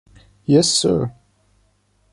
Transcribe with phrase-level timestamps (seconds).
[0.45, 1.13] Yes, sir.